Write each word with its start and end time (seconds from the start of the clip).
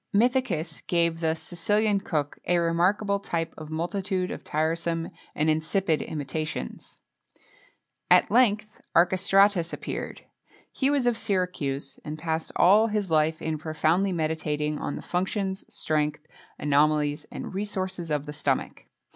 Mithœcus 0.15 0.83
gave 0.87 1.19
the 1.19 1.35
"Sicilian 1.35 1.99
Cook" 1.99 2.39
a 2.47 2.57
remarkable 2.57 3.19
type 3.19 3.53
of 3.55 3.67
a 3.67 3.71
multitude 3.71 4.31
of 4.31 4.43
tiresome 4.43 5.11
and 5.35 5.47
insipid 5.47 6.01
imitations.[XXII 6.01 7.01
15] 8.09 8.17
At 8.25 8.31
length 8.31 8.81
Archestratus 8.95 9.71
appeared. 9.73 10.23
He 10.71 10.89
was 10.89 11.05
of 11.05 11.19
Syracuse, 11.19 11.99
and 12.03 12.17
passed 12.17 12.51
all 12.55 12.87
his 12.87 13.11
life 13.11 13.43
in 13.43 13.59
profoundly 13.59 14.11
meditating 14.11 14.79
on 14.79 14.95
the 14.95 15.03
functions, 15.03 15.63
strength, 15.71 16.25
anomalies, 16.57 17.27
and 17.31 17.53
resources 17.53 18.09
of 18.09 18.25
the 18.25 18.33
stomach. 18.33 18.85